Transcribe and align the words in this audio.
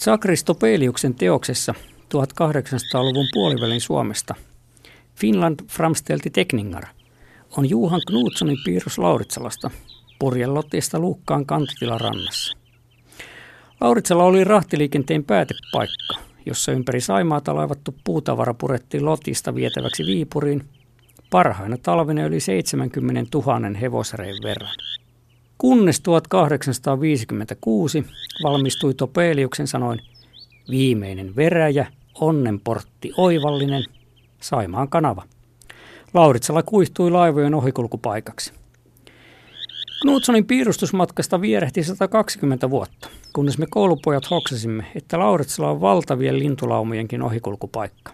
Sakris 0.00 0.44
Topeliuksen 0.44 1.14
teoksessa 1.14 1.74
1800-luvun 2.14 3.28
puolivälin 3.32 3.80
Suomesta 3.80 4.34
Finland 5.14 5.60
framstelti 5.68 6.30
tekningar 6.30 6.84
on 7.56 7.70
Juhan 7.70 8.00
Knutsonin 8.06 8.56
piirros 8.64 8.98
Lauritsalasta 8.98 9.70
Purjelotista 10.18 10.98
Luukkaan 10.98 11.46
kantitilan 11.46 12.00
rannassa. 12.00 12.56
Lauritsala 13.80 14.24
oli 14.24 14.44
rahtiliikenteen 14.44 15.24
päätepaikka, 15.24 16.14
jossa 16.46 16.72
ympäri 16.72 17.00
Saimaata 17.00 17.54
laivattu 17.54 17.94
puutavara 18.04 18.54
purettiin 18.54 19.04
Lotista 19.04 19.54
vietäväksi 19.54 20.06
Viipuriin 20.06 20.64
parhaina 21.30 21.76
talvina 21.76 22.24
yli 22.24 22.40
70 22.40 23.38
000 23.38 23.78
hevosreen 23.78 24.36
verran. 24.42 24.74
Kunnes 25.60 26.00
1856 26.00 28.04
valmistui 28.42 28.94
Topeliuksen 28.94 29.66
sanoin 29.66 30.00
viimeinen 30.70 31.36
veräjä, 31.36 31.86
onnenportti 32.20 33.12
oivallinen, 33.16 33.84
Saimaan 34.40 34.88
kanava. 34.88 35.22
Lauritsala 36.14 36.62
kuihtui 36.62 37.10
laivojen 37.10 37.54
ohikulkupaikaksi. 37.54 38.52
Knutsonin 40.02 40.46
piirustusmatkasta 40.46 41.40
vierehti 41.40 41.82
120 41.82 42.70
vuotta, 42.70 43.08
kunnes 43.32 43.58
me 43.58 43.66
koulupojat 43.70 44.30
hoksasimme, 44.30 44.86
että 44.94 45.18
Lauritsala 45.18 45.70
on 45.70 45.80
valtavien 45.80 46.38
lintulaumojenkin 46.38 47.22
ohikulkupaikka. 47.22 48.12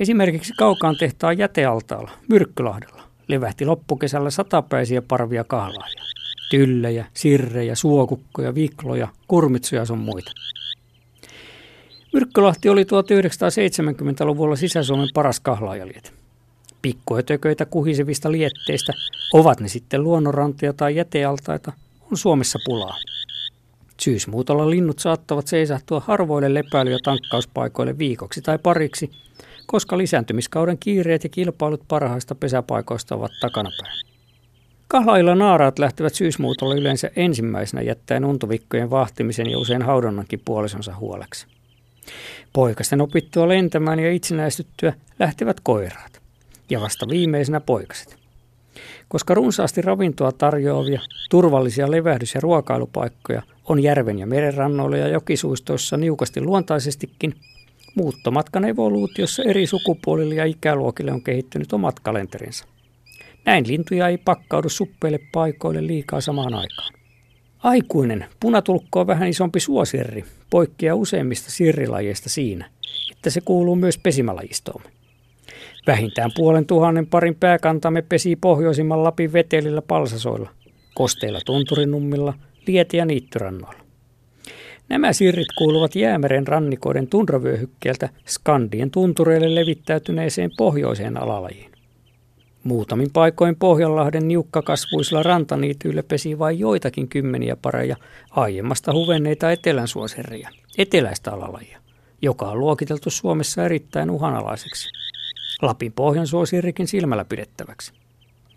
Esimerkiksi 0.00 0.52
kaukaan 0.58 0.96
tehtaan 0.96 1.38
jätealtaalla, 1.38 2.10
Myrkkylahdella, 2.28 3.02
levähti 3.28 3.66
loppukesällä 3.66 4.30
satapäisiä 4.30 5.02
parvia 5.02 5.44
kahlaajia. 5.44 6.05
Tyllejä, 6.50 7.06
sirrejä, 7.14 7.74
suokukkoja, 7.74 8.54
vikloja, 8.54 9.08
kurmitsuja 9.28 9.84
sun 9.84 9.98
muita. 9.98 10.32
Myrkkylahti 12.12 12.68
oli 12.68 12.82
1970-luvulla 12.82 14.56
Sisä-Suomen 14.56 15.08
paras 15.14 15.40
kahlaajaliet. 15.40 16.12
Pikkuötököitä 16.82 17.64
kuhisevista 17.64 18.32
lietteistä, 18.32 18.92
ovat 19.32 19.60
ne 19.60 19.68
sitten 19.68 20.02
luonnonrantia 20.02 20.72
tai 20.72 20.96
jätealtaita, 20.96 21.72
on 22.10 22.16
Suomessa 22.18 22.58
pulaa. 22.64 22.96
Syysmuutolla 24.00 24.70
linnut 24.70 24.98
saattavat 24.98 25.46
seisahtua 25.46 26.00
harvoille 26.00 26.54
lepäily- 26.54 26.90
ja 26.90 26.98
tankkauspaikoille 27.04 27.98
viikoksi 27.98 28.42
tai 28.42 28.58
pariksi, 28.58 29.10
koska 29.66 29.98
lisääntymiskauden 29.98 30.78
kiireet 30.78 31.24
ja 31.24 31.30
kilpailut 31.30 31.82
parhaista 31.88 32.34
pesäpaikoista 32.34 33.14
ovat 33.14 33.32
takanapäin. 33.40 34.15
Kahlailla 34.88 35.34
naaraat 35.34 35.78
lähtevät 35.78 36.14
syysmuutolla 36.14 36.74
yleensä 36.74 37.10
ensimmäisenä 37.16 37.82
jättäen 37.82 38.24
untuvikkojen 38.24 38.90
vahtimisen 38.90 39.50
ja 39.50 39.58
usein 39.58 39.82
haudonnankin 39.82 40.42
puolisonsa 40.44 40.94
huoleksi. 40.94 41.46
Poikasten 42.52 43.00
opittua 43.00 43.48
lentämään 43.48 44.00
ja 44.00 44.12
itsenäistyttyä 44.12 44.92
lähtevät 45.18 45.56
koiraat 45.62 46.20
ja 46.70 46.80
vasta 46.80 47.08
viimeisenä 47.08 47.60
poikaset. 47.60 48.16
Koska 49.08 49.34
runsaasti 49.34 49.82
ravintoa 49.82 50.32
tarjoavia, 50.32 51.00
turvallisia 51.30 51.90
levähdys- 51.90 52.34
ja 52.34 52.40
ruokailupaikkoja 52.40 53.42
on 53.64 53.82
järven 53.82 54.18
ja 54.18 54.26
merenrannoilla 54.26 54.96
ja 54.96 55.08
jokisuistoissa 55.08 55.96
niukasti 55.96 56.40
luontaisestikin, 56.40 57.34
muuttomatkan 57.94 58.64
evoluutiossa 58.64 59.42
eri 59.42 59.66
sukupuolille 59.66 60.34
ja 60.34 60.44
ikäluokille 60.44 61.12
on 61.12 61.22
kehittynyt 61.22 61.72
omat 61.72 62.00
kalenterinsa. 62.00 62.64
Näin 63.46 63.68
lintuja 63.68 64.08
ei 64.08 64.18
pakkaudu 64.18 64.68
suppeille 64.68 65.18
paikoille 65.32 65.86
liikaa 65.86 66.20
samaan 66.20 66.54
aikaan. 66.54 66.92
Aikuinen 67.58 68.24
punatulkko 68.40 69.00
on 69.00 69.06
vähän 69.06 69.28
isompi 69.28 69.60
suosirri, 69.60 70.24
poikkeaa 70.50 70.94
useimmista 70.94 71.50
sirrilajeista 71.50 72.28
siinä, 72.28 72.70
että 73.12 73.30
se 73.30 73.40
kuuluu 73.40 73.76
myös 73.76 73.98
pesimälajistoomme. 73.98 74.90
Vähintään 75.86 76.30
puolen 76.36 76.66
tuhannen 76.66 77.06
parin 77.06 77.34
pääkantamme 77.34 78.02
pesi 78.02 78.36
pohjoisimman 78.36 79.04
Lapin 79.04 79.32
vetelillä 79.32 79.82
palsasoilla, 79.82 80.50
kosteilla 80.94 81.40
tunturinummilla, 81.46 82.34
lieti- 82.66 82.96
ja 82.96 83.06
niittyrannoilla. 83.06 83.80
Nämä 84.88 85.12
sirrit 85.12 85.52
kuuluvat 85.58 85.96
jäämeren 85.96 86.46
rannikoiden 86.46 87.06
tundravyöhykkeeltä 87.06 88.08
Skandien 88.26 88.90
tuntureille 88.90 89.54
levittäytyneeseen 89.54 90.50
pohjoiseen 90.56 91.16
alalajiin. 91.16 91.75
Muutamin 92.66 93.10
paikoin 93.12 93.56
Pohjanlahden 93.56 94.28
niukkakasvuisilla 94.28 95.22
rantaniityillä 95.22 96.02
pesi 96.02 96.38
vain 96.38 96.58
joitakin 96.58 97.08
kymmeniä 97.08 97.56
pareja 97.56 97.96
aiemmasta 98.30 98.92
huvenneita 98.92 99.52
etelän 99.52 99.88
suoseria, 99.88 100.50
eteläistä 100.78 101.32
alalajia, 101.32 101.78
joka 102.22 102.50
on 102.50 102.60
luokiteltu 102.60 103.10
Suomessa 103.10 103.64
erittäin 103.64 104.10
uhanalaiseksi. 104.10 104.88
Lapin 105.62 105.92
pohjan 105.92 106.26
suosirikin 106.26 106.86
silmällä 106.86 107.24
pidettäväksi. 107.24 107.92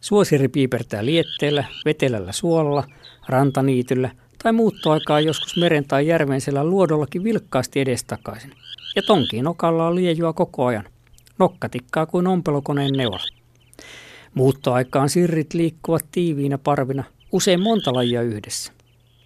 Suosiri 0.00 0.48
piipertää 0.48 1.04
lietteellä, 1.04 1.64
vetelällä 1.84 2.32
suolla, 2.32 2.84
rantaniityllä 3.28 4.10
tai 4.42 4.52
muuttoaikaa 4.52 5.20
joskus 5.20 5.56
meren 5.56 5.84
tai 5.84 6.06
järvensellä 6.06 6.64
luodollakin 6.64 7.24
vilkkaasti 7.24 7.80
edestakaisin. 7.80 8.52
Ja 8.96 9.02
tonkiin 9.02 9.44
nokalla 9.44 9.86
on 9.86 9.94
liejua 9.94 10.32
koko 10.32 10.66
ajan. 10.66 10.84
Nokka 11.38 11.68
tikkaa 11.68 12.06
kuin 12.06 12.26
ompelukoneen 12.26 12.92
neula. 12.92 13.41
Muuttoaikaan 14.34 15.08
sirrit 15.08 15.54
liikkuvat 15.54 16.04
tiiviinä 16.12 16.58
parvina, 16.58 17.04
usein 17.32 17.60
monta 17.60 17.94
lajia 17.94 18.22
yhdessä. 18.22 18.72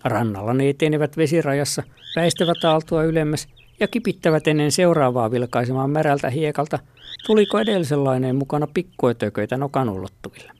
Rannalla 0.04 0.54
ne 0.54 0.68
etenevät 0.68 1.16
vesirajassa, 1.16 1.82
väistävät 2.16 2.64
aaltoa 2.64 3.04
ylemmäs 3.04 3.48
ja 3.80 3.88
kipittävät 3.88 4.46
ennen 4.46 4.72
seuraavaa 4.72 5.30
vilkaisemaan 5.30 5.90
märältä 5.90 6.30
hiekalta, 6.30 6.78
tuliko 7.26 7.58
edellisenlainen 7.58 8.36
mukana 8.36 8.66
pikkuetököitä 8.74 9.56
nokan 9.56 9.88
ulottuville. 9.88 10.52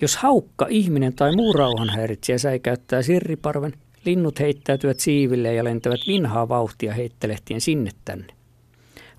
Jos 0.00 0.16
haukka, 0.16 0.66
ihminen 0.70 1.14
tai 1.14 1.36
muu 1.36 1.52
rauhanhäiritsijä 1.52 2.38
säikäyttää 2.38 3.02
sirriparven, 3.02 3.72
linnut 4.04 4.40
heittäytyvät 4.40 5.00
siiville 5.00 5.54
ja 5.54 5.64
lentävät 5.64 6.00
vinhaa 6.06 6.48
vauhtia 6.48 6.94
heittelehtien 6.94 7.60
sinne 7.60 7.90
tänne. 8.04 8.34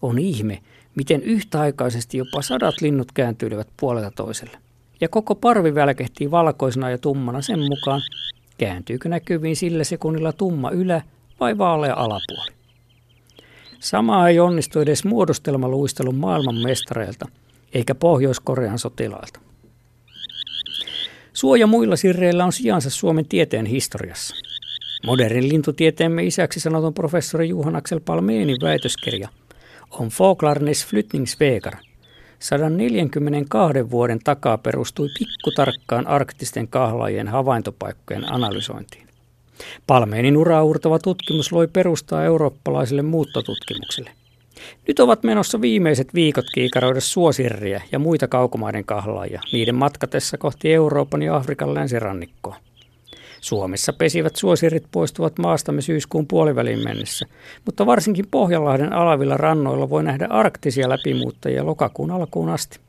On 0.01 0.19
ihme, 0.19 0.61
miten 0.97 1.23
yhtäaikaisesti 1.23 2.17
jopa 2.17 2.41
sadat 2.41 2.81
linnut 2.81 3.11
kääntyilevät 3.11 3.67
puolelta 3.79 4.11
toiselle. 4.11 4.57
Ja 5.01 5.09
koko 5.09 5.35
parvi 5.35 5.75
välkehtii 5.75 6.31
valkoisena 6.31 6.89
ja 6.89 6.97
tummana 6.97 7.41
sen 7.41 7.59
mukaan, 7.59 8.01
kääntyykö 8.57 9.09
näkyviin 9.09 9.55
sillä 9.55 9.83
sekunnilla 9.83 10.33
tumma 10.33 10.71
ylä- 10.71 11.01
vai 11.39 11.57
vaalea 11.57 11.93
alapuoli. 11.93 12.51
Sama 13.79 14.29
ei 14.29 14.39
onnistu 14.39 14.79
edes 14.79 15.05
muodostelmaluistelun 15.05 16.15
maailman 16.15 16.55
mestareilta, 16.55 17.25
eikä 17.73 17.95
Pohjois-Korean 17.95 18.79
sotilailta. 18.79 19.39
Suoja 21.33 21.67
muilla 21.67 21.95
sirreillä 21.95 22.45
on 22.45 22.53
sijansa 22.53 22.89
Suomen 22.89 23.25
tieteen 23.25 23.65
historiassa. 23.65 24.35
Modernin 25.05 25.49
lintutieteemme 25.49 26.23
isäksi 26.23 26.59
sanotun 26.59 26.93
professori 26.93 27.49
Juhan 27.49 27.75
Aksel 27.75 27.99
Palmeenin 27.99 28.57
väitöskirja 28.61 29.29
on 29.91 30.09
Folklarnes 30.09 30.85
flyttningsvägar. 30.85 31.73
142 32.39 33.91
vuoden 33.91 34.19
takaa 34.23 34.57
perustui 34.57 35.07
pikkutarkkaan 35.19 36.07
arktisten 36.07 36.67
kahlaajien 36.67 37.27
havaintopaikkojen 37.27 38.33
analysointiin. 38.33 39.07
Palmeenin 39.87 40.37
uraurtava 40.37 40.99
tutkimus 40.99 41.51
loi 41.51 41.67
perustaa 41.67 42.23
eurooppalaiselle 42.23 43.01
muuttotutkimukselle. 43.01 44.11
Nyt 44.87 44.99
ovat 44.99 45.23
menossa 45.23 45.61
viimeiset 45.61 46.13
viikot 46.13 46.45
kiikaroida 46.53 47.01
suosirriä 47.01 47.81
ja 47.91 47.99
muita 47.99 48.27
kaukomaiden 48.27 48.85
kahlaajia 48.85 49.41
niiden 49.51 49.75
matkatessa 49.75 50.37
kohti 50.37 50.73
Euroopan 50.73 51.21
ja 51.21 51.35
Afrikan 51.35 51.73
länsirannikkoa. 51.73 52.55
Suomessa 53.41 53.93
pesivät 53.93 54.35
suosirit 54.35 54.83
poistuvat 54.91 55.39
maastamme 55.39 55.81
syyskuun 55.81 56.27
puoliväliin 56.27 56.83
mennessä, 56.83 57.25
mutta 57.65 57.85
varsinkin 57.85 58.27
Pohjanlahden 58.31 58.93
alavilla 58.93 59.37
rannoilla 59.37 59.89
voi 59.89 60.03
nähdä 60.03 60.27
arktisia 60.29 60.89
läpimuuttajia 60.89 61.65
lokakuun 61.65 62.11
alkuun 62.11 62.49
asti. 62.49 62.79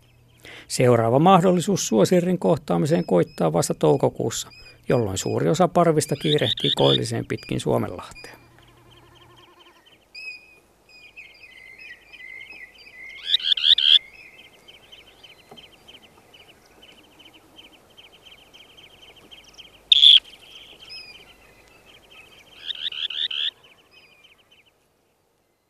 Seuraava 0.69 1.19
mahdollisuus 1.19 1.89
suosirrin 1.89 2.39
kohtaamiseen 2.39 3.05
koittaa 3.07 3.53
vasta 3.53 3.75
toukokuussa, 3.75 4.49
jolloin 4.89 5.19
suuri 5.19 5.49
osa 5.49 5.69
parvista 5.69 6.15
kiirehtii 6.17 6.71
koilliseen 6.77 7.27
pitkin 7.27 7.61
Suomenlahtea. 7.61 8.48